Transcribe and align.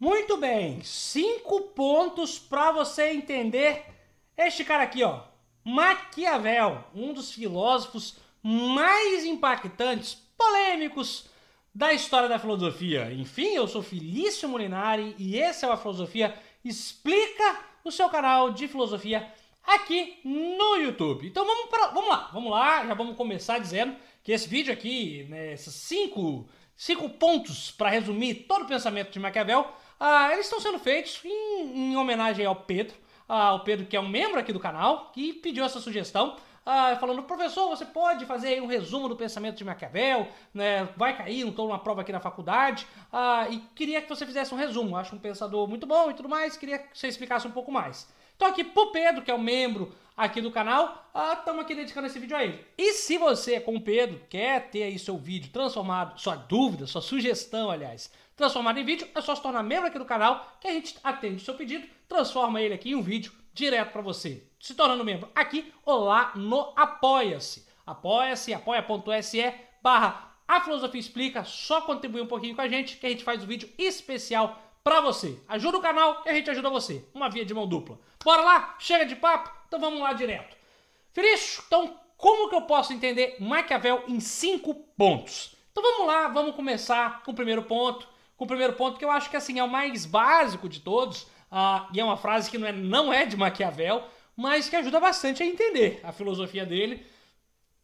Muito 0.00 0.36
bem, 0.36 0.80
cinco 0.84 1.60
pontos 1.72 2.38
para 2.38 2.70
você 2.70 3.10
entender 3.10 3.84
este 4.36 4.64
cara 4.64 4.84
aqui, 4.84 5.02
ó, 5.02 5.22
Maquiavel, 5.64 6.84
um 6.94 7.12
dos 7.12 7.32
filósofos 7.32 8.16
mais 8.40 9.24
impactantes, 9.24 10.14
polêmicos 10.36 11.28
da 11.74 11.92
história 11.92 12.28
da 12.28 12.38
filosofia. 12.38 13.12
Enfim, 13.12 13.48
eu 13.48 13.66
sou 13.66 13.82
Felício 13.82 14.48
Molinari 14.48 15.16
e 15.18 15.36
esse 15.36 15.64
é 15.64 15.68
o 15.68 15.72
A 15.72 15.76
Filosofia 15.76 16.32
Explica, 16.64 17.58
o 17.82 17.90
seu 17.90 18.08
canal 18.08 18.52
de 18.52 18.68
filosofia 18.68 19.28
aqui 19.64 20.20
no 20.24 20.76
YouTube. 20.76 21.26
Então 21.26 21.44
vamos, 21.44 21.68
pra, 21.68 21.88
vamos 21.88 22.08
lá, 22.08 22.30
vamos 22.32 22.52
lá, 22.52 22.86
já 22.86 22.94
vamos 22.94 23.16
começar 23.16 23.58
dizendo 23.58 23.96
que 24.22 24.30
esse 24.30 24.48
vídeo 24.48 24.72
aqui, 24.72 25.26
né, 25.28 25.54
esses 25.54 25.74
cinco, 25.74 26.48
cinco 26.76 27.10
pontos 27.10 27.72
para 27.72 27.90
resumir 27.90 28.46
todo 28.46 28.62
o 28.62 28.68
pensamento 28.68 29.10
de 29.10 29.18
Maquiavel, 29.18 29.66
ah, 29.98 30.32
eles 30.32 30.46
estão 30.46 30.60
sendo 30.60 30.78
feitos 30.78 31.20
em, 31.24 31.92
em 31.92 31.96
homenagem 31.96 32.44
ao 32.44 32.56
Pedro, 32.56 32.96
ah, 33.28 33.54
o 33.54 33.60
Pedro 33.60 33.86
que 33.86 33.96
é 33.96 34.00
um 34.00 34.08
membro 34.08 34.38
aqui 34.38 34.52
do 34.52 34.60
canal, 34.60 35.10
que 35.12 35.32
pediu 35.32 35.64
essa 35.64 35.80
sugestão, 35.80 36.36
ah, 36.70 36.96
falando, 37.00 37.22
professor, 37.22 37.68
você 37.68 37.86
pode 37.86 38.26
fazer 38.26 38.60
um 38.60 38.66
resumo 38.66 39.08
do 39.08 39.16
pensamento 39.16 39.56
de 39.56 39.64
Maquiavel, 39.64 40.28
né, 40.52 40.86
vai 40.96 41.16
cair, 41.16 41.42
não 41.42 41.50
estou 41.50 41.66
numa 41.66 41.78
prova 41.78 42.02
aqui 42.02 42.12
na 42.12 42.20
faculdade, 42.20 42.86
ah, 43.10 43.46
e 43.48 43.58
queria 43.74 44.02
que 44.02 44.08
você 44.08 44.26
fizesse 44.26 44.54
um 44.54 44.58
resumo, 44.58 44.94
acho 44.94 45.16
um 45.16 45.18
pensador 45.18 45.66
muito 45.66 45.86
bom 45.86 46.10
e 46.10 46.14
tudo 46.14 46.28
mais, 46.28 46.58
queria 46.58 46.78
que 46.78 46.96
você 46.96 47.08
explicasse 47.08 47.46
um 47.46 47.50
pouco 47.50 47.72
mais. 47.72 48.06
Então 48.38 48.46
aqui 48.46 48.62
pro 48.62 48.92
Pedro, 48.92 49.20
que 49.20 49.32
é 49.32 49.34
o 49.34 49.36
um 49.36 49.42
membro 49.42 49.92
aqui 50.16 50.40
do 50.40 50.52
canal, 50.52 51.10
estamos 51.12 51.58
ah, 51.58 51.62
aqui 51.62 51.74
dedicando 51.74 52.06
esse 52.06 52.20
vídeo 52.20 52.36
a 52.36 52.44
ele. 52.44 52.64
E 52.78 52.92
se 52.92 53.18
você, 53.18 53.58
como 53.58 53.80
Pedro, 53.80 54.20
quer 54.30 54.70
ter 54.70 54.84
aí 54.84 54.96
seu 54.96 55.18
vídeo 55.18 55.50
transformado, 55.50 56.20
sua 56.20 56.36
dúvida, 56.36 56.86
sua 56.86 57.02
sugestão, 57.02 57.68
aliás, 57.68 58.12
transformado 58.36 58.78
em 58.78 58.84
vídeo, 58.84 59.08
é 59.12 59.20
só 59.20 59.34
se 59.34 59.42
tornar 59.42 59.64
membro 59.64 59.88
aqui 59.88 59.98
do 59.98 60.04
canal, 60.04 60.56
que 60.60 60.68
a 60.68 60.72
gente 60.72 60.96
atende 61.02 61.42
o 61.42 61.44
seu 61.44 61.54
pedido, 61.54 61.84
transforma 62.08 62.62
ele 62.62 62.74
aqui 62.74 62.90
em 62.90 62.94
um 62.94 63.02
vídeo 63.02 63.32
direto 63.52 63.90
para 63.90 64.02
você, 64.02 64.44
se 64.60 64.72
tornando 64.72 65.04
membro 65.04 65.28
aqui 65.34 65.72
ou 65.84 66.04
lá 66.04 66.30
no 66.36 66.72
Apoia-se. 66.76 67.66
Apoia-se, 67.84 68.54
apoia.se 68.54 69.52
barra 69.82 70.36
a 70.46 70.60
Filosofia 70.60 71.00
Explica, 71.00 71.42
só 71.42 71.80
contribuir 71.80 72.20
um 72.20 72.26
pouquinho 72.28 72.54
com 72.54 72.62
a 72.62 72.68
gente, 72.68 72.98
que 72.98 73.06
a 73.06 73.10
gente 73.10 73.24
faz 73.24 73.42
um 73.42 73.48
vídeo 73.48 73.68
especial 73.76 74.62
para 74.88 75.02
você. 75.02 75.38
Ajuda 75.46 75.76
o 75.76 75.82
canal 75.82 76.22
e 76.24 76.30
a 76.30 76.32
gente 76.32 76.48
ajuda 76.48 76.70
você. 76.70 77.04
Uma 77.12 77.28
via 77.28 77.44
de 77.44 77.52
mão 77.52 77.68
dupla. 77.68 78.00
Bora 78.24 78.40
lá? 78.40 78.74
Chega 78.78 79.04
de 79.04 79.14
papo? 79.14 79.52
Então 79.66 79.78
vamos 79.78 80.00
lá 80.00 80.14
direto. 80.14 80.56
Felício, 81.12 81.62
então 81.66 82.00
como 82.16 82.48
que 82.48 82.54
eu 82.54 82.62
posso 82.62 82.94
entender 82.94 83.36
Maquiavel 83.38 84.04
em 84.08 84.18
cinco 84.18 84.74
pontos? 84.74 85.54
Então 85.70 85.82
vamos 85.82 86.06
lá, 86.06 86.28
vamos 86.28 86.56
começar 86.56 87.22
com 87.22 87.32
o 87.32 87.34
primeiro 87.34 87.64
ponto. 87.64 88.08
Com 88.34 88.46
o 88.46 88.48
primeiro 88.48 88.72
ponto 88.72 88.98
que 88.98 89.04
eu 89.04 89.10
acho 89.10 89.28
que 89.28 89.36
assim 89.36 89.58
é 89.58 89.62
o 89.62 89.68
mais 89.68 90.06
básico 90.06 90.70
de 90.70 90.80
todos. 90.80 91.24
Uh, 91.52 91.84
e 91.92 92.00
é 92.00 92.04
uma 92.04 92.16
frase 92.16 92.50
que 92.50 92.56
não 92.56 92.66
é, 92.66 92.72
não 92.72 93.12
é 93.12 93.26
de 93.26 93.36
Maquiavel, 93.36 94.04
mas 94.34 94.70
que 94.70 94.76
ajuda 94.76 94.98
bastante 94.98 95.42
a 95.42 95.46
entender 95.46 96.00
a 96.02 96.12
filosofia 96.12 96.64
dele, 96.64 97.04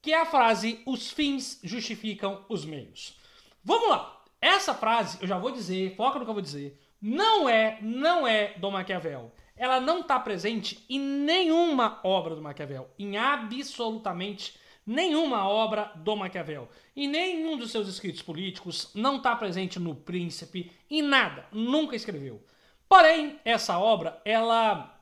que 0.00 0.10
é 0.10 0.20
a 0.22 0.24
frase: 0.24 0.80
os 0.86 1.10
fins 1.10 1.60
justificam 1.62 2.46
os 2.48 2.64
meios. 2.64 3.14
Vamos 3.62 3.90
lá. 3.90 4.22
Essa 4.40 4.72
frase, 4.72 5.18
eu 5.20 5.28
já 5.28 5.38
vou 5.38 5.50
dizer, 5.50 5.94
foca 5.96 6.18
no 6.18 6.24
que 6.24 6.30
eu 6.30 6.34
vou 6.34 6.42
dizer 6.42 6.80
não 7.04 7.46
é, 7.46 7.76
não 7.82 8.26
é 8.26 8.54
do 8.56 8.70
Maquiavel. 8.70 9.30
Ela 9.54 9.78
não 9.78 10.00
está 10.00 10.18
presente 10.18 10.82
em 10.88 10.98
nenhuma 10.98 12.00
obra 12.02 12.34
do 12.34 12.40
Maquiavel, 12.40 12.88
em 12.98 13.18
absolutamente 13.18 14.58
nenhuma 14.86 15.46
obra 15.46 15.92
do 15.96 16.16
Maquiavel. 16.16 16.66
Em 16.96 17.06
nenhum 17.06 17.58
dos 17.58 17.70
seus 17.70 17.88
escritos 17.88 18.22
políticos, 18.22 18.90
não 18.94 19.18
está 19.18 19.36
presente 19.36 19.78
no 19.78 19.94
Príncipe, 19.94 20.72
em 20.90 21.02
nada, 21.02 21.46
nunca 21.52 21.94
escreveu. 21.94 22.42
Porém, 22.88 23.38
essa 23.44 23.78
obra, 23.78 24.18
ela, 24.24 24.98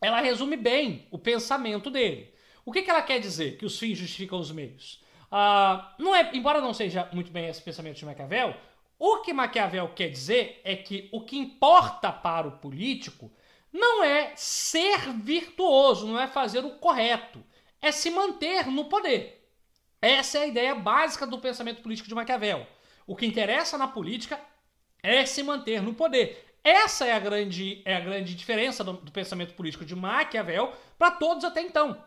ela 0.00 0.20
resume 0.20 0.56
bem 0.56 1.06
o 1.12 1.18
pensamento 1.18 1.88
dele. 1.88 2.34
O 2.64 2.72
que, 2.72 2.82
que 2.82 2.90
ela 2.90 3.02
quer 3.02 3.20
dizer? 3.20 3.58
Que 3.58 3.64
os 3.64 3.78
fins 3.78 3.96
justificam 3.96 4.40
os 4.40 4.50
meios. 4.50 5.00
Uh, 5.30 6.02
não 6.02 6.16
é, 6.16 6.30
embora 6.34 6.60
não 6.60 6.74
seja 6.74 7.08
muito 7.12 7.30
bem 7.30 7.46
esse 7.46 7.62
pensamento 7.62 7.98
de 7.98 8.04
Maquiavel, 8.04 8.56
o 9.06 9.20
que 9.20 9.34
Maquiavel 9.34 9.90
quer 9.90 10.08
dizer 10.08 10.62
é 10.64 10.74
que 10.74 11.10
o 11.12 11.20
que 11.20 11.36
importa 11.36 12.10
para 12.10 12.48
o 12.48 12.52
político 12.52 13.30
não 13.70 14.02
é 14.02 14.32
ser 14.34 15.12
virtuoso, 15.12 16.06
não 16.06 16.18
é 16.18 16.26
fazer 16.26 16.64
o 16.64 16.78
correto, 16.78 17.44
é 17.82 17.92
se 17.92 18.08
manter 18.08 18.66
no 18.66 18.86
poder. 18.86 19.46
Essa 20.00 20.38
é 20.38 20.42
a 20.44 20.46
ideia 20.46 20.74
básica 20.74 21.26
do 21.26 21.38
pensamento 21.38 21.82
político 21.82 22.08
de 22.08 22.14
Maquiavel. 22.14 22.66
O 23.06 23.14
que 23.14 23.26
interessa 23.26 23.76
na 23.76 23.86
política 23.86 24.40
é 25.02 25.26
se 25.26 25.42
manter 25.42 25.82
no 25.82 25.92
poder. 25.92 26.56
Essa 26.64 27.04
é 27.04 27.12
a 27.12 27.18
grande, 27.18 27.82
é 27.84 27.96
a 27.96 28.00
grande 28.00 28.34
diferença 28.34 28.82
do, 28.82 28.94
do 28.94 29.12
pensamento 29.12 29.52
político 29.52 29.84
de 29.84 29.94
Maquiavel 29.94 30.72
para 30.98 31.10
todos 31.10 31.44
até 31.44 31.60
então. 31.60 32.02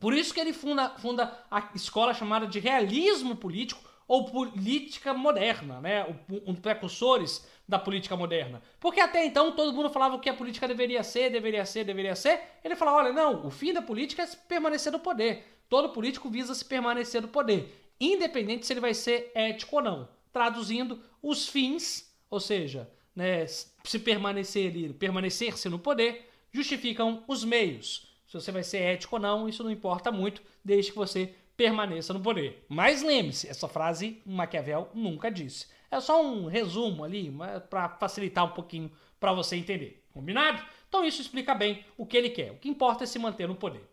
Por 0.00 0.12
isso 0.12 0.34
que 0.34 0.40
ele 0.40 0.52
funda, 0.52 0.90
funda 0.98 1.46
a 1.48 1.70
escola 1.76 2.12
chamada 2.12 2.44
de 2.44 2.58
realismo 2.58 3.36
político, 3.36 3.88
ou 4.06 4.26
política 4.26 5.14
moderna, 5.14 5.80
né? 5.80 6.04
Um 6.46 6.52
dos 6.52 6.60
precursores 6.60 7.46
da 7.66 7.78
política 7.78 8.16
moderna. 8.16 8.62
Porque 8.78 9.00
até 9.00 9.24
então 9.24 9.52
todo 9.52 9.72
mundo 9.72 9.90
falava 9.90 10.16
o 10.16 10.20
que 10.20 10.28
a 10.28 10.34
política 10.34 10.68
deveria 10.68 11.02
ser, 11.02 11.30
deveria 11.30 11.64
ser, 11.64 11.84
deveria 11.84 12.14
ser. 12.14 12.40
Ele 12.62 12.76
falava: 12.76 12.98
olha, 12.98 13.12
não, 13.12 13.46
o 13.46 13.50
fim 13.50 13.72
da 13.72 13.82
política 13.82 14.22
é 14.22 14.26
permanecer 14.48 14.92
no 14.92 14.98
poder. 14.98 15.44
Todo 15.68 15.88
político 15.90 16.28
visa 16.28 16.54
se 16.54 16.64
permanecer 16.64 17.22
no 17.22 17.28
poder, 17.28 17.92
independente 17.98 18.66
se 18.66 18.72
ele 18.72 18.80
vai 18.80 18.92
ser 18.94 19.32
ético 19.34 19.76
ou 19.76 19.82
não. 19.82 20.08
Traduzindo, 20.32 21.00
os 21.22 21.48
fins, 21.48 22.12
ou 22.28 22.38
seja, 22.38 22.90
né, 23.14 23.46
se 23.46 23.98
permanecer 23.98 24.92
permanecer-se 24.94 25.68
no 25.68 25.78
poder, 25.78 26.28
justificam 26.52 27.24
os 27.26 27.44
meios. 27.44 28.12
Se 28.26 28.34
você 28.34 28.52
vai 28.52 28.62
ser 28.62 28.78
ético 28.78 29.16
ou 29.16 29.22
não, 29.22 29.48
isso 29.48 29.62
não 29.62 29.70
importa 29.70 30.10
muito, 30.10 30.42
desde 30.64 30.90
que 30.90 30.98
você 30.98 31.34
permaneça 31.56 32.12
no 32.12 32.20
poder. 32.20 32.64
Mas 32.68 33.02
lembre-se, 33.02 33.48
essa 33.48 33.68
frase 33.68 34.22
Maquiavel 34.24 34.90
nunca 34.94 35.30
disse. 35.30 35.66
É 35.90 36.00
só 36.00 36.22
um 36.22 36.46
resumo 36.46 37.04
ali, 37.04 37.32
para 37.70 37.88
facilitar 37.88 38.44
um 38.44 38.50
pouquinho 38.50 38.90
para 39.20 39.32
você 39.32 39.56
entender. 39.56 40.04
Combinado? 40.12 40.62
Então 40.88 41.04
isso 41.04 41.20
explica 41.20 41.54
bem 41.54 41.84
o 41.96 42.06
que 42.06 42.16
ele 42.16 42.30
quer. 42.30 42.52
O 42.52 42.56
que 42.56 42.68
importa 42.68 43.04
é 43.04 43.06
se 43.06 43.18
manter 43.18 43.48
no 43.48 43.54
poder. 43.54 43.88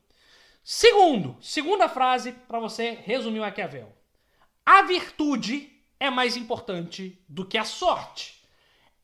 Segundo, 0.63 1.35
segunda 1.41 1.89
frase 1.89 2.31
para 2.31 2.59
você 2.59 2.91
resumir 2.91 3.39
Maquiavel. 3.39 3.91
A 4.65 4.83
virtude 4.83 5.71
é 5.99 6.09
mais 6.09 6.37
importante 6.37 7.19
do 7.27 7.45
que 7.45 7.57
a 7.57 7.63
sorte. 7.63 8.41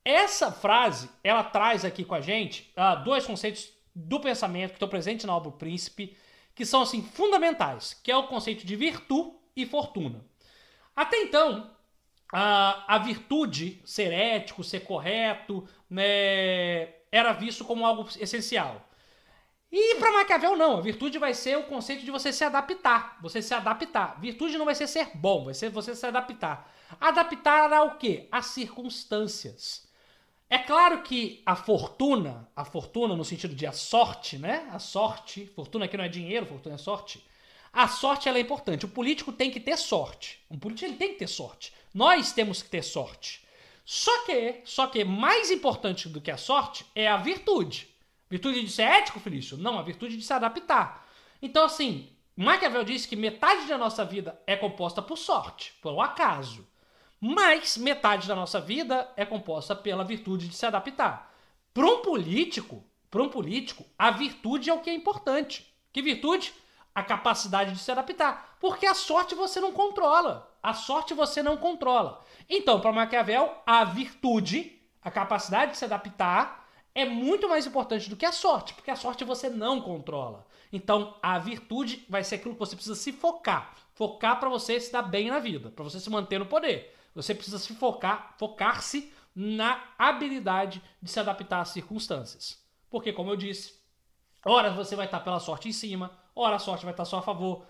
Essa 0.06 0.52
frase, 0.52 1.10
ela 1.24 1.44
traz 1.44 1.84
aqui 1.84 2.06
com 2.06 2.16
a 2.16 2.22
gente 2.22 2.72
uh, 2.78 3.04
dois 3.04 3.26
conceitos 3.26 3.70
do 3.94 4.20
pensamento 4.20 4.70
que 4.70 4.76
estão 4.76 4.88
presentes 4.88 5.26
na 5.26 5.36
obra 5.36 5.50
O 5.50 5.54
Príncipe 5.54 6.16
que 6.58 6.66
são 6.66 6.82
assim 6.82 7.04
fundamentais, 7.04 7.94
que 8.04 8.12
é 8.12 8.18
o 8.18 8.28
conceito 8.28 8.66
de 8.66 8.76
virtude 8.76 9.36
e 9.56 9.64
fortuna. 9.64 10.26
Até 10.96 11.22
então, 11.22 11.70
a, 12.34 12.96
a 12.96 12.98
virtude, 12.98 13.80
ser 13.86 14.12
ético, 14.12 14.64
ser 14.64 14.80
correto, 14.80 15.70
né, 15.88 16.96
era 17.12 17.32
visto 17.32 17.64
como 17.64 17.86
algo 17.86 18.10
essencial. 18.20 18.90
E 19.72 19.96
para 19.96 20.12
Maquiavel 20.12 20.58
não, 20.58 20.78
a 20.78 20.82
virtude 20.82 21.20
vai 21.20 21.36
ser 21.36 21.58
o 21.58 21.64
conceito 21.64 22.04
de 22.04 22.10
você 22.10 22.34
se 22.34 22.44
adaptar, 22.44 23.20
você 23.22 23.40
se 23.40 23.54
adaptar. 23.54 24.20
Virtude 24.20 24.58
não 24.58 24.66
vai 24.66 24.74
ser 24.74 24.88
ser 24.88 25.12
bom, 25.14 25.46
vai 25.46 25.54
ser 25.54 25.70
você 25.70 25.94
se 25.94 26.06
adaptar. 26.08 26.74
Adaptar 27.00 27.72
ao 27.72 27.98
quê? 27.98 28.28
Às 28.32 28.48
circunstâncias. 28.48 29.87
É 30.50 30.58
claro 30.58 31.02
que 31.04 31.42
a 31.46 31.56
fortuna, 31.56 32.50
a 32.56 32.64
fortuna 32.64 33.16
no 33.16 33.26
sentido 33.26 33.54
de 33.54 33.68
a 33.68 33.74
sorte, 33.74 34.38
né? 34.38 34.68
A 34.72 34.80
sorte, 34.80 35.46
fortuna 35.48 35.86
aqui 35.86 35.98
não 35.98 36.06
é 36.06 36.10
dinheiro, 36.10 36.46
fortuna 36.46 36.76
é 36.76 36.78
sorte. 36.78 37.22
A 37.74 37.88
sorte 37.88 38.30
ela 38.30 38.38
é 38.38 38.42
importante. 38.42 38.86
O 38.86 38.90
político 38.90 39.32
tem 39.34 39.52
que 39.52 39.60
ter 39.60 39.78
sorte. 39.78 40.40
Um 40.50 40.58
político 40.58 40.90
ele 40.90 40.98
tem 40.98 41.10
que 41.10 41.20
ter 41.20 41.28
sorte. 41.28 41.74
Nós 41.94 42.32
temos 42.32 42.62
que 42.62 42.70
ter 42.70 42.82
sorte. 42.82 43.46
Só 43.86 44.26
que, 44.26 44.62
só 44.64 44.88
que 44.88 45.04
mais 45.04 45.52
importante 45.52 46.08
do 46.08 46.22
que 46.22 46.32
a 46.32 46.38
sorte 46.38 46.86
é 46.96 47.08
a 47.08 47.18
virtude. 47.18 47.88
Virtude 48.30 48.62
de 48.62 48.72
ser 48.72 48.84
ético, 48.84 49.20
Felício? 49.20 49.58
Não, 49.58 49.78
a 49.78 49.84
virtude 49.84 50.18
de 50.18 50.24
se 50.24 50.34
adaptar. 50.34 51.08
Então, 51.42 51.66
assim, 51.66 52.10
Maquiavel 52.36 52.84
disse 52.84 53.08
que 53.08 53.16
metade 53.16 53.66
da 53.68 53.78
nossa 53.78 54.06
vida 54.06 54.42
é 54.46 54.56
composta 54.56 55.02
por 55.02 55.18
sorte, 55.18 55.74
pelo 55.82 56.02
acaso. 56.02 56.68
Mas 57.20 57.78
metade 57.78 58.28
da 58.28 58.36
nossa 58.36 58.60
vida 58.60 59.10
é 59.16 59.26
composta 59.26 59.76
pela 59.76 60.04
virtude 60.04 60.48
de 60.48 60.56
se 60.56 60.66
adaptar. 60.66 61.34
Para 61.74 61.86
um 61.86 62.02
político, 62.02 62.84
para 63.10 63.24
um 63.24 63.30
político, 63.30 63.86
a 63.98 64.12
virtude 64.12 64.70
é 64.70 64.74
o 64.74 64.80
que 64.80 64.90
é 64.90 64.94
importante. 64.94 65.74
Que 65.92 66.02
virtude? 66.02 66.54
A 66.94 67.02
capacidade 67.02 67.72
de 67.72 67.80
se 67.80 67.92
adaptar. 67.92 68.58
Porque 68.60 68.86
a 68.86 68.94
sorte 68.94 69.34
você 69.34 69.60
não 69.60 69.72
controla. 69.72 70.52
A 70.62 70.74
sorte 70.74 71.14
você 71.14 71.42
não 71.42 71.58
controla. 71.58 72.24
Então, 72.50 72.80
para 72.80 72.92
Maquiavel, 72.92 73.56
a 73.66 73.84
virtude, 73.84 74.80
a 75.02 75.10
capacidade 75.10 75.72
de 75.72 75.78
se 75.78 75.86
adaptar, 75.86 76.68
é 76.94 77.06
muito 77.06 77.48
mais 77.48 77.66
importante 77.66 78.10
do 78.10 78.18
que 78.18 78.26
a 78.26 78.32
sorte, 78.32 78.74
porque 78.74 78.90
a 78.90 78.96
sorte 78.96 79.24
você 79.24 79.50
não 79.50 79.80
controla. 79.80 80.46
Então, 80.74 81.16
a 81.22 81.38
virtude 81.38 82.04
vai 82.10 82.24
ser 82.24 82.36
aquilo 82.36 82.56
que 82.56 82.60
você 82.60 82.76
precisa 82.76 82.96
se 82.96 83.12
focar. 83.12 83.76
Focar 83.94 84.40
para 84.40 84.50
você 84.50 84.80
se 84.80 84.92
dar 84.92 85.04
bem 85.04 85.30
na 85.30 85.40
vida, 85.40 85.70
para 85.70 85.84
você 85.84 86.00
se 86.00 86.10
manter 86.10 86.40
no 86.40 86.46
poder. 86.48 86.97
Você 87.18 87.34
precisa 87.34 87.58
se 87.58 87.74
focar, 87.76 88.36
focar-se 88.38 89.12
na 89.36 89.84
habilidade 89.98 90.82
de 91.02 91.10
se 91.10 91.20
adaptar 91.20 91.62
às 91.62 91.70
circunstâncias. 91.70 92.64
Porque, 92.90 93.12
como 93.12 93.32
eu 93.32 93.36
disse, 93.36 93.74
ora 94.46 94.72
você 94.72 94.96
vai 94.96 95.06
estar 95.06 95.20
pela 95.20 95.40
sorte 95.40 95.68
em 95.68 95.74
cima, 95.74 96.12
ora 96.36 96.56
a 96.56 96.60
sorte 96.60 96.86
vai 96.86 96.94
estar 96.94 97.04
a 97.04 97.06
seu 97.08 97.22
favor, 97.22 97.66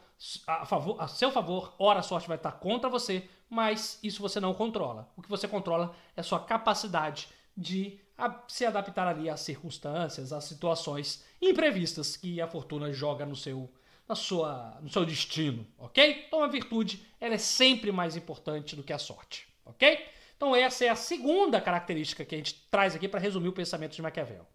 a, 0.45 0.65
favor, 0.65 1.01
a 1.01 1.07
seu 1.07 1.31
favor, 1.31 1.73
ora 1.79 2.01
a 2.01 2.03
sorte 2.03 2.27
vai 2.27 2.37
estar 2.37 2.51
contra 2.51 2.89
você, 2.89 3.29
mas 3.49 3.99
isso 4.03 4.21
você 4.21 4.39
não 4.39 4.53
controla. 4.53 5.09
O 5.15 5.21
que 5.21 5.29
você 5.29 5.47
controla 5.47 5.95
é 6.15 6.19
a 6.19 6.23
sua 6.23 6.41
capacidade 6.41 7.29
de 7.55 7.99
se 8.47 8.65
adaptar 8.65 9.07
ali 9.07 9.29
às 9.29 9.39
circunstâncias, 9.39 10.33
às 10.33 10.43
situações 10.43 11.23
imprevistas 11.41 12.17
que 12.17 12.41
a 12.41 12.47
fortuna 12.47 12.91
joga 12.91 13.25
no 13.25 13.35
seu 13.35 13.71
na 14.07 14.15
sua, 14.15 14.77
no 14.81 14.89
seu 14.89 15.05
destino, 15.05 15.67
ok? 15.77 16.25
Então 16.27 16.43
a 16.43 16.47
virtude 16.47 17.05
ela 17.19 17.35
é 17.35 17.37
sempre 17.37 17.91
mais 17.91 18.15
importante 18.15 18.75
do 18.75 18.83
que 18.83 18.93
a 18.93 18.97
sorte, 18.97 19.47
ok? 19.65 20.07
Então 20.35 20.55
essa 20.55 20.85
é 20.85 20.89
a 20.89 20.95
segunda 20.95 21.59
característica 21.59 22.23
que 22.23 22.35
a 22.35 22.37
gente 22.37 22.55
traz 22.71 22.95
aqui 22.95 23.07
para 23.07 23.19
resumir 23.19 23.49
o 23.49 23.53
pensamento 23.53 23.95
de 23.95 24.01
Maquiavel. 24.01 24.47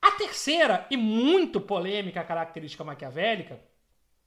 A 0.00 0.10
terceira 0.12 0.86
e 0.90 0.96
muito 0.96 1.60
polêmica 1.60 2.24
característica 2.24 2.82
maquiavélica 2.82 3.60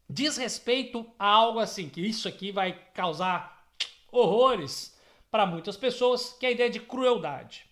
diz 0.10 0.38
respeito 0.38 1.06
a 1.20 1.28
algo 1.28 1.60
assim, 1.60 1.90
que 1.90 2.00
isso 2.00 2.28
aqui 2.28 2.52
vai 2.52 2.80
causar 2.94 3.68
horrores 4.10 4.98
para 5.30 5.46
muitas 5.46 5.76
pessoas, 5.76 6.32
que 6.32 6.46
é 6.46 6.50
a 6.50 6.52
ideia 6.54 6.70
de 6.70 6.80
crueldade. 6.80 7.66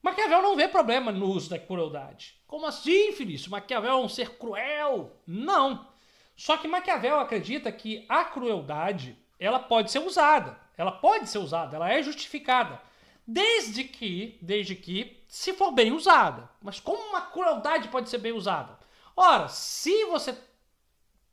Maquiavel 0.00 0.42
não 0.42 0.54
vê 0.54 0.68
problema 0.68 1.10
no 1.10 1.26
uso 1.26 1.50
da 1.50 1.58
crueldade. 1.58 2.36
Como 2.46 2.66
assim, 2.66 3.10
Felício? 3.12 3.50
Maquiavel 3.50 3.90
é 3.90 3.96
um 3.96 4.08
ser 4.08 4.36
cruel? 4.36 5.10
Não. 5.26 5.93
Só 6.36 6.56
que 6.56 6.68
Maquiavel 6.68 7.20
acredita 7.20 7.70
que 7.70 8.04
a 8.08 8.24
crueldade 8.24 9.16
ela 9.38 9.58
pode 9.58 9.90
ser 9.90 10.00
usada. 10.00 10.58
Ela 10.76 10.92
pode 10.92 11.28
ser 11.28 11.38
usada, 11.38 11.76
ela 11.76 11.92
é 11.92 12.02
justificada. 12.02 12.80
Desde 13.26 13.84
que, 13.84 14.38
desde 14.42 14.74
que, 14.74 15.22
se 15.28 15.52
for 15.54 15.70
bem 15.70 15.92
usada. 15.92 16.50
Mas 16.60 16.80
como 16.80 17.02
uma 17.08 17.22
crueldade 17.22 17.88
pode 17.88 18.10
ser 18.10 18.18
bem 18.18 18.32
usada? 18.32 18.78
Ora, 19.16 19.48
se 19.48 20.04
você 20.06 20.36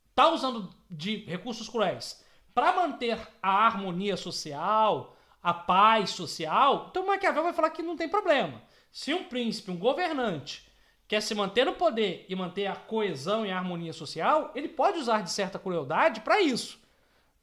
está 0.09 0.30
usando 0.30 0.74
de 0.89 1.18
recursos 1.25 1.68
cruéis 1.68 2.24
para 2.53 2.74
manter 2.74 3.18
a 3.42 3.65
harmonia 3.65 4.15
social, 4.15 5.18
a 5.42 5.53
paz 5.53 6.12
social, 6.12 6.88
então 6.89 7.06
Maquiavel 7.06 7.44
vai 7.44 7.53
falar 7.53 7.71
que 7.71 7.81
não 7.81 7.95
tem 7.95 8.07
problema. 8.07 8.62
Se 8.92 9.13
um 9.13 9.24
príncipe, 9.24 9.71
um 9.71 9.77
governante, 9.77 10.71
quer 11.12 11.22
se 11.22 11.36
manter 11.36 11.66
no 11.66 11.74
poder 11.74 12.25
e 12.30 12.36
manter 12.38 12.68
a 12.68 12.74
coesão 12.74 13.46
e 13.46 13.52
a 13.52 13.58
harmonia 13.58 13.92
social, 13.92 14.50
ele 14.56 14.69
pode 14.69 14.98
usar 14.98 15.22
de 15.22 15.30
certa 15.30 15.60
crueldade 15.60 16.22
para 16.22 16.40
isso. 16.40 16.80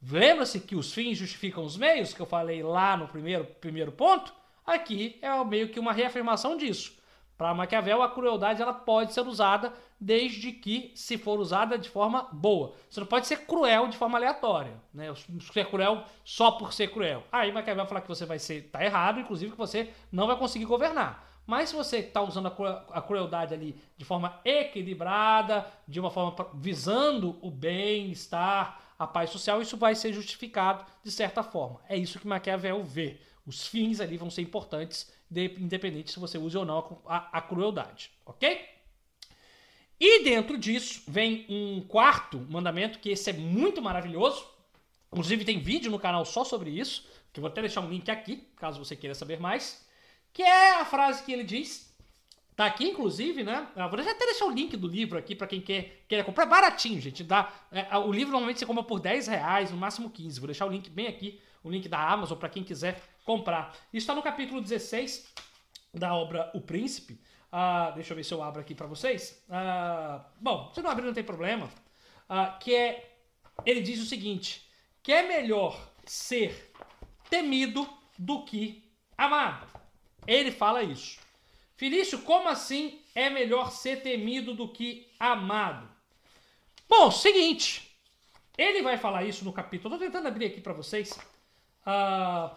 Lembra-se 0.01 0.59
que 0.59 0.75
os 0.75 0.91
fins 0.91 1.19
justificam 1.19 1.63
os 1.63 1.77
meios, 1.77 2.11
que 2.11 2.19
eu 2.19 2.25
falei 2.25 2.63
lá 2.63 2.97
no 2.97 3.07
primeiro, 3.07 3.45
primeiro 3.45 3.91
ponto? 3.91 4.33
Aqui 4.65 5.19
é 5.21 5.43
meio 5.43 5.69
que 5.69 5.79
uma 5.79 5.93
reafirmação 5.93 6.57
disso. 6.57 6.97
Para 7.37 7.53
Maquiavel, 7.53 8.01
a 8.01 8.09
crueldade 8.09 8.59
ela 8.59 8.73
pode 8.73 9.13
ser 9.13 9.21
usada 9.21 9.71
desde 9.99 10.51
que 10.51 10.91
se 10.95 11.15
for 11.15 11.39
usada 11.39 11.77
de 11.77 11.91
forma 11.91 12.27
boa. 12.31 12.73
Você 12.89 12.99
não 12.99 13.05
pode 13.05 13.27
ser 13.27 13.45
cruel 13.45 13.87
de 13.87 13.97
forma 13.97 14.17
aleatória, 14.17 14.81
né? 14.91 15.13
Ser 15.53 15.69
cruel 15.69 16.05
só 16.25 16.49
por 16.49 16.73
ser 16.73 16.87
cruel. 16.87 17.23
Aí 17.31 17.51
Maquiavel 17.51 17.83
vai 17.83 17.87
falar 17.87 18.01
que 18.01 18.07
você 18.07 18.25
vai 18.25 18.39
ser 18.39 18.63
tá 18.71 18.83
errado, 18.83 19.19
inclusive 19.19 19.51
que 19.51 19.57
você 19.59 19.93
não 20.11 20.25
vai 20.25 20.35
conseguir 20.37 20.65
governar. 20.65 21.28
Mas 21.49 21.69
se 21.69 21.75
você 21.75 21.97
está 21.97 22.21
usando 22.21 22.45
a 22.91 23.01
crueldade 23.01 23.55
ali 23.55 23.75
de 23.97 24.05
forma 24.05 24.39
equilibrada, 24.45 25.65
de 25.87 25.99
uma 25.99 26.11
forma 26.11 26.47
visando 26.53 27.39
o 27.41 27.49
bem-estar, 27.49 28.79
a 28.99 29.07
paz 29.07 29.31
social, 29.31 29.59
isso 29.59 29.75
vai 29.75 29.95
ser 29.95 30.13
justificado 30.13 30.85
de 31.03 31.09
certa 31.09 31.41
forma. 31.41 31.81
É 31.89 31.97
isso 31.97 32.19
que 32.19 32.27
Maquiavel 32.27 32.83
vê. 32.83 33.19
Os 33.47 33.65
fins 33.65 33.99
ali 33.99 34.15
vão 34.15 34.29
ser 34.29 34.43
importantes, 34.43 35.11
independente 35.31 36.11
se 36.11 36.19
você 36.19 36.37
usa 36.37 36.59
ou 36.59 36.65
não 36.65 37.01
a, 37.07 37.39
a 37.39 37.41
crueldade, 37.41 38.11
ok? 38.27 38.69
E 39.99 40.23
dentro 40.23 40.55
disso 40.55 41.01
vem 41.07 41.47
um 41.49 41.81
quarto 41.81 42.37
mandamento, 42.47 42.99
que 42.99 43.09
esse 43.09 43.31
é 43.31 43.33
muito 43.33 43.81
maravilhoso. 43.81 44.45
Inclusive 45.11 45.43
tem 45.43 45.59
vídeo 45.59 45.89
no 45.89 45.97
canal 45.97 46.23
só 46.25 46.43
sobre 46.43 46.69
isso, 46.69 47.07
que 47.33 47.39
eu 47.39 47.41
vou 47.41 47.49
até 47.49 47.61
deixar 47.61 47.81
um 47.81 47.89
link 47.89 48.07
aqui, 48.11 48.47
caso 48.55 48.77
você 48.77 48.95
queira 48.95 49.15
saber 49.15 49.39
mais 49.39 49.88
que 50.33 50.43
é 50.43 50.75
a 50.75 50.85
frase 50.85 51.23
que 51.23 51.31
ele 51.31 51.43
diz. 51.43 51.89
Tá 52.55 52.65
aqui, 52.65 52.89
inclusive, 52.89 53.41
né? 53.41 53.67
Eu 53.73 53.89
vou 53.89 53.99
até 53.99 54.25
deixar 54.25 54.45
o 54.45 54.51
link 54.51 54.75
do 54.75 54.85
livro 54.85 55.17
aqui 55.17 55.33
para 55.33 55.47
quem 55.47 55.61
quer, 55.61 56.03
quer 56.09 56.25
comprar. 56.25 56.45
baratinho, 56.45 56.99
gente. 56.99 57.23
Dá, 57.23 57.49
é, 57.71 57.97
o 57.97 58.11
livro 58.11 58.33
normalmente 58.33 58.59
você 58.59 58.65
compra 58.65 58.83
por 58.83 58.99
10 58.99 59.27
reais, 59.27 59.71
no 59.71 59.77
máximo 59.77 60.09
15. 60.09 60.39
Vou 60.41 60.47
deixar 60.47 60.65
o 60.65 60.69
link 60.69 60.89
bem 60.89 61.07
aqui, 61.07 61.39
o 61.63 61.69
link 61.69 61.87
da 61.87 61.97
Amazon, 61.97 62.37
para 62.37 62.49
quem 62.49 62.61
quiser 62.61 63.01
comprar. 63.23 63.73
Isso 63.93 64.03
está 64.03 64.13
no 64.13 64.21
capítulo 64.21 64.59
16 64.59 65.33
da 65.93 66.13
obra 66.13 66.51
O 66.53 66.59
Príncipe. 66.59 67.13
Uh, 67.51 67.95
deixa 67.95 68.11
eu 68.11 68.17
ver 68.17 68.23
se 68.23 68.33
eu 68.33 68.43
abro 68.43 68.59
aqui 68.59 68.75
para 68.75 68.87
vocês. 68.87 69.41
Uh, 69.47 70.21
bom, 70.39 70.69
se 70.73 70.81
não 70.81 70.91
abrir 70.91 71.05
não 71.05 71.13
tem 71.13 71.23
problema. 71.23 71.69
Uh, 72.29 72.59
que 72.59 72.75
é, 72.75 73.17
ele 73.65 73.81
diz 73.81 74.01
o 74.01 74.05
seguinte, 74.05 74.69
que 75.01 75.13
é 75.13 75.23
melhor 75.23 75.79
ser 76.05 76.73
temido 77.29 77.87
do 78.17 78.43
que 78.43 78.83
amado. 79.17 79.78
Ele 80.27 80.51
fala 80.51 80.83
isso. 80.83 81.19
Felício, 81.75 82.21
como 82.23 82.49
assim 82.49 83.01
é 83.15 83.29
melhor 83.29 83.71
ser 83.71 84.01
temido 84.01 84.53
do 84.53 84.67
que 84.67 85.09
amado? 85.19 85.87
Bom, 86.87 87.09
seguinte. 87.09 87.89
Ele 88.57 88.81
vai 88.81 88.97
falar 88.97 89.23
isso 89.23 89.45
no 89.45 89.53
capítulo. 89.53 89.95
Estou 89.95 90.07
tentando 90.07 90.27
abrir 90.27 90.47
aqui 90.47 90.59
para 90.59 90.73
vocês. 90.73 91.17
Uh, 91.87 92.53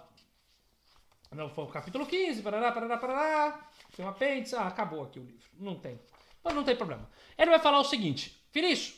não, 1.30 1.48
foi 1.48 1.64
o 1.64 1.68
capítulo 1.68 2.04
15. 2.04 2.42
Parará, 2.42 2.72
parará, 2.72 2.96
parará. 2.96 3.70
Tem 3.94 4.04
um 4.04 4.08
apêndice. 4.08 4.56
Ah, 4.56 4.66
acabou 4.66 5.04
aqui 5.04 5.20
o 5.20 5.24
livro. 5.24 5.46
Não 5.58 5.76
tem. 5.76 6.00
Mas 6.42 6.54
não 6.54 6.64
tem 6.64 6.74
problema. 6.74 7.08
Ele 7.38 7.50
vai 7.50 7.60
falar 7.60 7.78
o 7.78 7.84
seguinte: 7.84 8.36
Felício, 8.50 8.94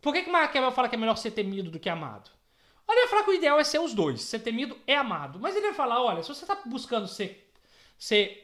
por 0.00 0.12
que, 0.12 0.22
que 0.22 0.30
Maquiavel 0.30 0.72
fala 0.72 0.88
que 0.88 0.96
é 0.96 0.98
melhor 0.98 1.16
ser 1.16 1.30
temido 1.30 1.70
do 1.70 1.78
que 1.78 1.88
amado? 1.88 2.30
Olha, 2.86 2.96
ele 2.96 3.06
vai 3.06 3.10
falar 3.10 3.24
que 3.24 3.30
o 3.30 3.34
ideal 3.34 3.60
é 3.60 3.64
ser 3.64 3.78
os 3.78 3.94
dois. 3.94 4.20
Ser 4.22 4.40
temido 4.40 4.76
é 4.86 4.96
amado. 4.96 5.38
Mas 5.38 5.54
ele 5.54 5.66
vai 5.66 5.74
falar: 5.74 6.02
olha, 6.02 6.22
se 6.22 6.28
você 6.28 6.44
está 6.44 6.56
buscando 6.66 7.06
ser 7.06 7.41
você 8.02 8.42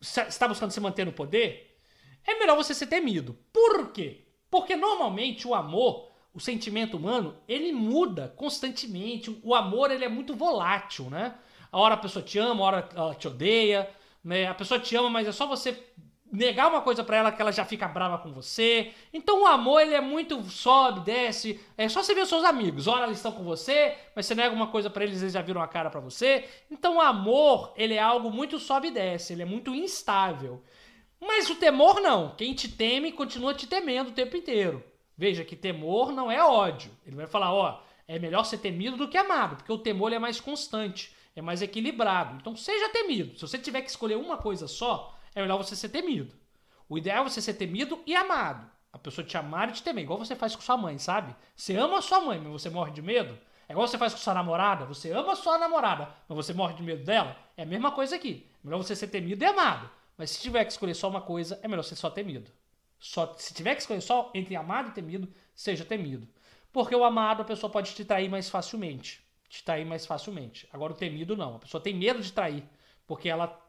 está 0.00 0.48
buscando 0.48 0.72
se 0.72 0.80
manter 0.80 1.06
no 1.06 1.12
poder, 1.12 1.78
é 2.26 2.36
melhor 2.40 2.56
você 2.56 2.74
ser 2.74 2.88
temido. 2.88 3.38
Por 3.52 3.92
quê? 3.92 4.24
Porque 4.50 4.74
normalmente 4.74 5.46
o 5.46 5.54
amor, 5.54 6.10
o 6.34 6.40
sentimento 6.40 6.96
humano, 6.96 7.36
ele 7.46 7.72
muda 7.72 8.34
constantemente. 8.36 9.38
O 9.44 9.54
amor 9.54 9.92
ele 9.92 10.04
é 10.04 10.08
muito 10.08 10.34
volátil, 10.34 11.08
né? 11.08 11.38
A 11.70 11.78
hora 11.78 11.94
a 11.94 11.98
pessoa 11.98 12.24
te 12.24 12.36
ama, 12.36 12.64
a 12.64 12.66
hora 12.66 12.88
ela 12.96 13.14
te 13.14 13.28
odeia, 13.28 13.88
né? 14.24 14.48
A 14.48 14.54
pessoa 14.54 14.80
te 14.80 14.96
ama, 14.96 15.08
mas 15.08 15.28
é 15.28 15.32
só 15.32 15.46
você 15.46 15.80
negar 16.32 16.68
uma 16.68 16.80
coisa 16.80 17.04
para 17.04 17.16
ela 17.16 17.32
que 17.32 17.40
ela 17.40 17.52
já 17.52 17.64
fica 17.64 17.86
brava 17.88 18.18
com 18.18 18.32
você. 18.32 18.92
Então 19.12 19.42
o 19.42 19.46
amor 19.46 19.80
ele 19.80 19.94
é 19.94 20.00
muito 20.00 20.42
sobe, 20.44 21.00
desce. 21.00 21.60
É 21.76 21.88
só 21.88 22.02
você 22.02 22.14
ver 22.14 22.22
os 22.22 22.28
seus 22.28 22.44
amigos. 22.44 22.86
Ora 22.86 23.06
eles 23.06 23.18
estão 23.18 23.32
com 23.32 23.44
você, 23.44 23.96
mas 24.14 24.26
você 24.26 24.34
nega 24.34 24.54
uma 24.54 24.66
coisa 24.66 24.90
para 24.90 25.04
eles, 25.04 25.20
eles 25.20 25.32
já 25.32 25.42
viram 25.42 25.62
a 25.62 25.68
cara 25.68 25.90
para 25.90 26.00
você. 26.00 26.44
Então 26.70 26.96
o 26.96 27.00
amor 27.00 27.72
ele 27.76 27.94
é 27.94 28.00
algo 28.00 28.30
muito 28.30 28.58
sobe 28.58 28.88
e 28.88 28.92
desce. 28.92 29.32
Ele 29.32 29.42
é 29.42 29.46
muito 29.46 29.74
instável. 29.74 30.62
Mas 31.20 31.48
o 31.48 31.54
temor 31.56 32.00
não. 32.00 32.34
Quem 32.36 32.54
te 32.54 32.68
teme 32.68 33.12
continua 33.12 33.54
te 33.54 33.66
temendo 33.66 34.08
o 34.08 34.14
tempo 34.14 34.36
inteiro. 34.36 34.84
Veja 35.16 35.44
que 35.44 35.56
temor 35.56 36.12
não 36.12 36.30
é 36.30 36.42
ódio. 36.42 36.90
Ele 37.06 37.16
vai 37.16 37.26
falar, 37.26 37.52
ó, 37.54 37.80
é 38.06 38.18
melhor 38.18 38.44
ser 38.44 38.58
temido 38.58 38.96
do 38.96 39.08
que 39.08 39.16
amado, 39.16 39.56
porque 39.56 39.72
o 39.72 39.78
temor 39.78 40.12
é 40.12 40.18
mais 40.18 40.40
constante, 40.40 41.14
é 41.34 41.40
mais 41.40 41.62
equilibrado. 41.62 42.36
Então 42.36 42.54
seja 42.54 42.90
temido. 42.90 43.34
Se 43.34 43.40
você 43.40 43.58
tiver 43.58 43.80
que 43.80 43.90
escolher 43.90 44.16
uma 44.16 44.36
coisa 44.36 44.68
só, 44.68 45.15
é 45.36 45.42
melhor 45.42 45.58
você 45.58 45.76
ser 45.76 45.90
temido. 45.90 46.34
O 46.88 46.96
ideal 46.96 47.24
é 47.24 47.28
você 47.28 47.42
ser 47.42 47.54
temido 47.54 48.02
e 48.06 48.16
amado. 48.16 48.68
A 48.90 48.98
pessoa 48.98 49.24
te 49.24 49.36
amar 49.36 49.68
e 49.68 49.72
te 49.72 49.82
temer, 49.82 50.02
igual 50.02 50.18
você 50.18 50.34
faz 50.34 50.56
com 50.56 50.62
sua 50.62 50.78
mãe, 50.78 50.98
sabe? 50.98 51.36
Você 51.54 51.76
ama 51.76 51.98
a 51.98 52.02
sua 52.02 52.22
mãe, 52.22 52.40
mas 52.40 52.50
você 52.50 52.70
morre 52.70 52.90
de 52.90 53.02
medo. 53.02 53.38
É 53.68 53.72
igual 53.72 53.86
você 53.86 53.98
faz 53.98 54.14
com 54.14 54.18
sua 54.18 54.32
namorada, 54.32 54.86
você 54.86 55.12
ama 55.12 55.32
a 55.32 55.36
sua 55.36 55.58
namorada, 55.58 56.08
mas 56.26 56.36
você 56.36 56.54
morre 56.54 56.72
de 56.72 56.82
medo 56.82 57.04
dela. 57.04 57.36
É 57.54 57.64
a 57.64 57.66
mesma 57.66 57.92
coisa 57.92 58.16
aqui. 58.16 58.48
É 58.64 58.66
melhor 58.66 58.78
você 58.78 58.96
ser 58.96 59.08
temido 59.08 59.44
e 59.44 59.46
amado. 59.46 59.90
Mas 60.16 60.30
se 60.30 60.40
tiver 60.40 60.64
que 60.64 60.72
escolher 60.72 60.94
só 60.94 61.10
uma 61.10 61.20
coisa, 61.20 61.60
é 61.62 61.68
melhor 61.68 61.82
ser 61.82 61.96
só 61.96 62.08
temido. 62.08 62.50
Só, 62.98 63.34
se 63.36 63.52
tiver 63.52 63.74
que 63.74 63.82
escolher 63.82 64.00
só 64.00 64.30
entre 64.34 64.56
amado 64.56 64.88
e 64.88 64.92
temido, 64.92 65.28
seja 65.54 65.84
temido. 65.84 66.26
Porque 66.72 66.94
o 66.96 67.04
amado, 67.04 67.42
a 67.42 67.44
pessoa 67.44 67.70
pode 67.70 67.94
te 67.94 68.06
trair 68.06 68.30
mais 68.30 68.48
facilmente. 68.48 69.22
Te 69.50 69.62
trair 69.62 69.84
mais 69.84 70.06
facilmente. 70.06 70.66
Agora 70.72 70.94
o 70.94 70.96
temido 70.96 71.36
não. 71.36 71.56
A 71.56 71.58
pessoa 71.58 71.82
tem 71.82 71.94
medo 71.94 72.22
de 72.22 72.32
trair, 72.32 72.64
porque 73.06 73.28
ela 73.28 73.62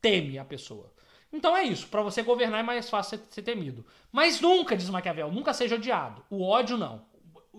teme 0.00 0.36
a 0.36 0.44
pessoa. 0.44 0.92
Então 1.32 1.56
é 1.56 1.64
isso. 1.64 1.88
Para 1.88 2.02
você 2.02 2.22
governar 2.22 2.60
é 2.60 2.62
mais 2.62 2.90
fácil 2.90 3.20
ser 3.30 3.42
temido. 3.42 3.86
Mas 4.10 4.40
nunca, 4.40 4.76
diz 4.76 4.90
Maquiavel, 4.90 5.32
nunca 5.32 5.54
seja 5.54 5.76
odiado. 5.76 6.24
O 6.28 6.46
ódio 6.46 6.76
não. 6.76 7.04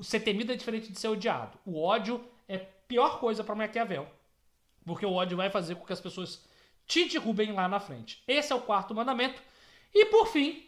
Ser 0.01 0.19
temido 0.19 0.51
é 0.51 0.55
diferente 0.55 0.91
de 0.91 0.99
ser 0.99 1.07
odiado. 1.07 1.57
O 1.65 1.81
ódio 1.81 2.23
é 2.47 2.57
pior 2.57 3.19
coisa 3.19 3.43
para 3.43 3.55
Maquiavel. 3.55 4.07
Porque 4.85 5.05
o 5.05 5.13
ódio 5.13 5.37
vai 5.37 5.49
fazer 5.49 5.75
com 5.75 5.85
que 5.85 5.93
as 5.93 6.01
pessoas 6.01 6.45
te 6.85 7.05
derrubem 7.05 7.51
lá 7.53 7.67
na 7.67 7.79
frente. 7.79 8.23
Esse 8.27 8.51
é 8.51 8.55
o 8.55 8.61
quarto 8.61 8.93
mandamento. 8.93 9.41
E 9.93 10.05
por 10.07 10.27
fim, 10.27 10.67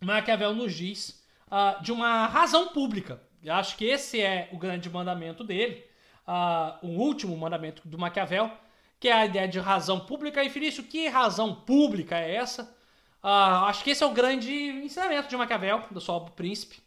Maquiavel 0.00 0.54
nos 0.54 0.74
diz 0.74 1.22
uh, 1.46 1.82
de 1.82 1.92
uma 1.92 2.26
razão 2.26 2.68
pública. 2.68 3.20
Eu 3.42 3.54
acho 3.54 3.76
que 3.76 3.84
esse 3.84 4.20
é 4.20 4.48
o 4.52 4.58
grande 4.58 4.88
mandamento 4.90 5.44
dele. 5.44 5.84
Uh, 6.26 6.86
o 6.86 6.90
último 7.00 7.36
mandamento 7.36 7.86
do 7.86 7.98
Maquiavel, 7.98 8.50
que 9.00 9.08
é 9.08 9.12
a 9.12 9.24
ideia 9.24 9.48
de 9.48 9.58
razão 9.58 9.98
pública. 9.98 10.44
E 10.44 10.50
Felício, 10.50 10.84
que 10.84 11.08
razão 11.08 11.54
pública 11.54 12.18
é 12.18 12.34
essa? 12.34 12.64
Uh, 13.22 13.64
acho 13.66 13.82
que 13.82 13.90
esse 13.90 14.04
é 14.04 14.06
o 14.06 14.12
grande 14.12 14.52
ensinamento 14.52 15.28
de 15.28 15.36
Maquiavel, 15.36 15.84
do 15.90 16.00
Sol 16.00 16.20
do 16.20 16.32
Príncipe. 16.32 16.82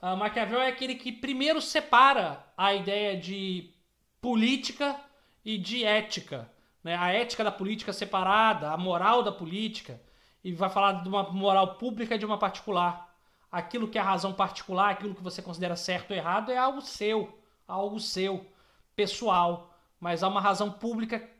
Uh, 0.00 0.16
Maquiavel 0.16 0.60
é 0.60 0.68
aquele 0.68 0.94
que 0.94 1.10
primeiro 1.10 1.60
separa 1.60 2.44
a 2.56 2.72
ideia 2.72 3.16
de 3.16 3.74
política 4.20 4.98
e 5.44 5.58
de 5.58 5.84
ética. 5.84 6.48
Né? 6.84 6.96
A 6.96 7.12
ética 7.12 7.42
da 7.42 7.50
política 7.50 7.92
separada, 7.92 8.70
a 8.70 8.76
moral 8.76 9.24
da 9.24 9.32
política, 9.32 10.00
e 10.44 10.52
vai 10.52 10.70
falar 10.70 11.02
de 11.02 11.08
uma 11.08 11.24
moral 11.32 11.74
pública 11.74 12.14
e 12.14 12.18
de 12.18 12.24
uma 12.24 12.38
particular. 12.38 13.12
Aquilo 13.50 13.88
que 13.88 13.98
é 13.98 14.00
a 14.00 14.04
razão 14.04 14.32
particular, 14.32 14.90
aquilo 14.90 15.14
que 15.14 15.22
você 15.22 15.42
considera 15.42 15.74
certo 15.74 16.12
ou 16.12 16.16
errado, 16.16 16.52
é 16.52 16.56
algo 16.56 16.80
seu, 16.80 17.40
algo 17.66 17.98
seu, 17.98 18.46
pessoal. 18.94 19.74
Mas 19.98 20.22
há 20.22 20.28
uma 20.28 20.40
razão 20.40 20.70
pública 20.70 21.35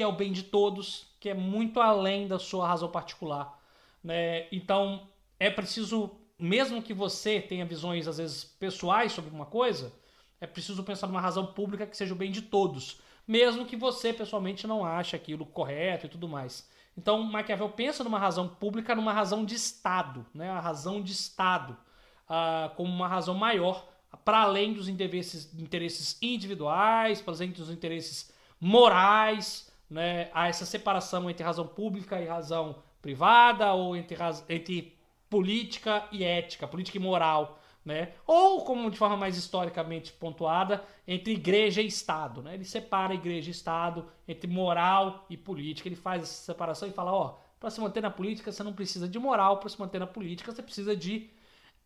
que 0.00 0.04
é 0.04 0.06
o 0.06 0.12
bem 0.12 0.32
de 0.32 0.44
todos, 0.44 1.14
que 1.20 1.28
é 1.28 1.34
muito 1.34 1.78
além 1.78 2.26
da 2.26 2.38
sua 2.38 2.66
razão 2.66 2.90
particular. 2.90 3.60
Né? 4.02 4.46
Então, 4.50 5.06
é 5.38 5.50
preciso, 5.50 6.12
mesmo 6.38 6.80
que 6.80 6.94
você 6.94 7.38
tenha 7.38 7.66
visões, 7.66 8.08
às 8.08 8.16
vezes, 8.16 8.42
pessoais 8.42 9.12
sobre 9.12 9.30
uma 9.30 9.44
coisa, 9.44 9.92
é 10.40 10.46
preciso 10.46 10.82
pensar 10.84 11.06
numa 11.06 11.20
razão 11.20 11.48
pública 11.48 11.86
que 11.86 11.94
seja 11.94 12.14
o 12.14 12.16
bem 12.16 12.30
de 12.30 12.40
todos, 12.40 12.98
mesmo 13.28 13.66
que 13.66 13.76
você 13.76 14.10
pessoalmente 14.10 14.66
não 14.66 14.86
ache 14.86 15.14
aquilo 15.14 15.44
correto 15.44 16.06
e 16.06 16.08
tudo 16.08 16.26
mais. 16.26 16.66
Então, 16.96 17.22
Maquiavel 17.22 17.68
pensa 17.68 18.02
numa 18.02 18.18
razão 18.18 18.48
pública, 18.48 18.94
numa 18.94 19.12
razão 19.12 19.44
de 19.44 19.54
Estado, 19.54 20.24
né? 20.32 20.48
a 20.48 20.60
razão 20.60 21.02
de 21.02 21.12
Estado, 21.12 21.76
uh, 22.24 22.74
como 22.74 22.90
uma 22.90 23.06
razão 23.06 23.34
maior, 23.34 23.86
para 24.24 24.38
além 24.38 24.72
dos 24.72 24.88
interesses, 24.88 25.52
interesses 25.60 26.16
individuais, 26.22 27.20
para 27.20 27.34
além 27.34 27.50
dos 27.50 27.68
interesses 27.68 28.32
morais, 28.58 29.69
né? 29.90 30.30
há 30.32 30.48
essa 30.48 30.64
separação 30.64 31.28
entre 31.28 31.44
razão 31.44 31.66
pública 31.66 32.20
e 32.20 32.26
razão 32.26 32.82
privada, 33.02 33.72
ou 33.72 33.96
entre, 33.96 34.16
entre 34.48 34.96
política 35.28 36.06
e 36.12 36.24
ética, 36.24 36.68
política 36.68 36.96
e 36.96 37.00
moral 37.00 37.60
né? 37.84 38.12
Ou, 38.26 38.64
como 38.64 38.90
de 38.90 38.98
forma 38.98 39.16
mais 39.16 39.36
historicamente 39.36 40.12
pontuada, 40.12 40.84
entre 41.06 41.32
igreja 41.32 41.80
e 41.80 41.86
Estado, 41.86 42.42
né? 42.42 42.54
Ele 42.54 42.64
separa 42.64 43.14
igreja 43.14 43.48
e 43.48 43.52
Estado 43.52 44.06
entre 44.28 44.48
moral 44.50 45.26
e 45.30 45.36
política. 45.36 45.88
Ele 45.88 45.96
faz 45.96 46.22
essa 46.22 46.52
separação 46.52 46.88
e 46.88 46.92
fala, 46.92 47.12
ó, 47.12 47.38
para 47.58 47.70
se 47.70 47.80
manter 47.80 48.00
na 48.00 48.10
política 48.10 48.52
você 48.52 48.62
não 48.62 48.72
precisa 48.72 49.08
de 49.08 49.18
moral, 49.18 49.58
para 49.58 49.68
se 49.68 49.80
manter 49.80 49.98
na 49.98 50.06
política 50.06 50.52
você 50.52 50.62
precisa 50.62 50.94
de 50.94 51.30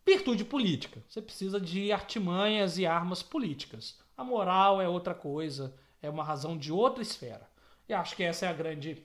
virtude 0.05 0.45
política. 0.45 1.03
Você 1.09 1.23
precisa 1.23 1.61
de 1.61 1.93
artimanhas 1.93 2.77
e 2.79 2.87
armas 2.87 3.23
políticas. 3.23 3.99
A 4.17 4.25
moral 4.25 4.81
é 4.81 4.89
outra 4.89 5.15
coisa, 5.15 5.75
é 6.03 6.11
uma 6.11 6.25
razão 6.25 6.57
de 6.57 6.73
outra 6.73 7.03
esfera. 7.03 7.49
E 7.89 7.93
acho 7.93 8.17
que 8.17 8.23
essa 8.23 8.47
é 8.47 8.49
a 8.49 8.53
grande 8.53 9.03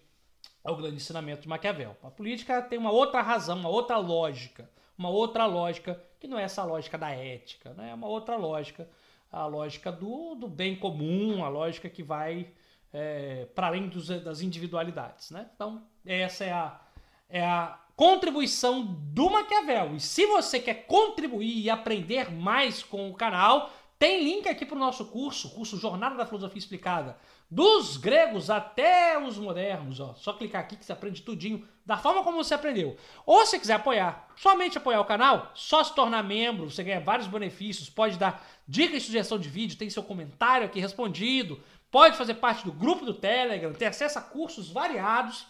é 0.63 0.71
o 0.71 0.75
grande 0.75 0.97
ensinamento 0.97 1.41
de 1.41 1.47
Maquiavel. 1.47 1.95
A 2.03 2.11
política 2.11 2.61
tem 2.61 2.77
uma 2.77 2.91
outra 2.91 3.21
razão, 3.21 3.57
uma 3.57 3.69
outra 3.69 3.97
lógica 3.97 4.69
uma 4.99 5.09
outra 5.09 5.45
lógica, 5.45 5.97
que 6.19 6.27
não 6.27 6.37
é 6.37 6.43
essa 6.43 6.61
lógica 6.65 6.97
da 6.97 7.09
ética, 7.09 7.73
né? 7.73 7.91
é 7.91 7.93
uma 7.93 8.07
outra 8.07 8.35
lógica, 8.35 8.85
a 9.31 9.45
lógica 9.45 9.89
do, 9.89 10.35
do 10.35 10.45
bem 10.45 10.75
comum, 10.75 11.45
a 11.45 11.47
lógica 11.47 11.87
que 11.87 12.03
vai 12.03 12.49
é, 12.91 13.47
para 13.55 13.67
além 13.67 13.87
dos, 13.87 14.09
das 14.09 14.41
individualidades. 14.41 15.31
Né? 15.31 15.49
Então, 15.55 15.81
essa 16.05 16.43
é 16.43 16.51
a, 16.51 16.81
é 17.29 17.45
a 17.45 17.79
contribuição 17.95 18.83
do 18.83 19.29
Maquiavel. 19.29 19.95
E 19.95 20.01
se 20.01 20.25
você 20.25 20.59
quer 20.59 20.85
contribuir 20.85 21.59
e 21.59 21.69
aprender 21.69 22.29
mais 22.29 22.83
com 22.83 23.09
o 23.09 23.13
canal, 23.13 23.71
tem 23.97 24.21
link 24.21 24.49
aqui 24.49 24.65
para 24.65 24.75
o 24.75 24.79
nosso 24.79 25.05
curso, 25.05 25.49
curso 25.51 25.77
Jornada 25.77 26.17
da 26.17 26.25
Filosofia 26.25 26.59
Explicada, 26.59 27.17
dos 27.49 27.97
gregos 27.97 28.49
até 28.49 29.17
os 29.17 29.37
modernos. 29.37 29.99
Ó. 29.99 30.13
Só 30.13 30.33
clicar 30.33 30.61
aqui 30.61 30.75
que 30.75 30.85
você 30.85 30.91
aprende 30.91 31.21
tudinho, 31.21 31.67
da 31.85 31.97
forma 31.97 32.23
como 32.23 32.43
você 32.43 32.53
aprendeu. 32.53 32.95
Ou 33.25 33.45
se 33.45 33.59
quiser 33.59 33.73
apoiar, 33.73 34.27
somente 34.35 34.77
apoiar 34.77 35.01
o 35.01 35.05
canal, 35.05 35.51
só 35.55 35.83
se 35.83 35.95
tornar 35.95 36.23
membro, 36.23 36.69
você 36.69 36.83
ganha 36.83 36.99
vários 36.99 37.27
benefícios, 37.27 37.89
pode 37.89 38.17
dar 38.17 38.45
dica 38.67 38.95
e 38.95 39.01
sugestão 39.01 39.39
de 39.39 39.49
vídeo, 39.49 39.77
tem 39.77 39.89
seu 39.89 40.03
comentário 40.03 40.67
aqui 40.67 40.79
respondido, 40.79 41.59
pode 41.89 42.15
fazer 42.15 42.35
parte 42.35 42.63
do 42.63 42.71
grupo 42.71 43.03
do 43.03 43.13
Telegram, 43.13 43.73
ter 43.73 43.87
acesso 43.87 44.19
a 44.19 44.21
cursos 44.21 44.69
variados. 44.69 45.47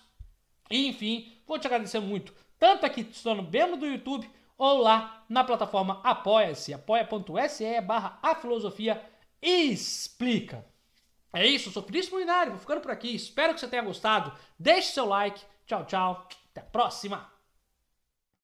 E, 0.71 0.87
enfim, 0.87 1.41
vou 1.45 1.59
te 1.59 1.67
agradecer 1.67 1.99
muito, 1.99 2.33
tanto 2.57 2.85
aqui 2.85 3.03
se 3.11 3.23
tornando 3.23 3.51
membro 3.51 3.75
do 3.75 3.85
YouTube, 3.85 4.29
ou 4.57 4.81
lá 4.81 5.23
na 5.29 5.43
plataforma 5.43 6.01
Apoia-se, 6.03 6.73
apoia.se 6.73 7.81
barra 7.81 8.19
a 8.21 8.35
filosofia 8.35 9.01
explica. 9.41 10.65
É 11.31 11.45
isso, 11.45 11.69
eu 11.69 11.73
sou 11.73 11.83
Feliz 11.83 12.09
Molinário, 12.09 12.51
vou 12.51 12.59
ficando 12.59 12.81
por 12.81 12.91
aqui, 12.91 13.13
espero 13.15 13.53
que 13.53 13.59
você 13.59 13.67
tenha 13.67 13.83
gostado, 13.83 14.33
deixe 14.57 14.91
seu 14.91 15.05
like, 15.05 15.39
tchau, 15.65 15.85
tchau, 15.85 16.27
até 16.51 16.61
a 16.61 16.63
próxima! 16.63 17.38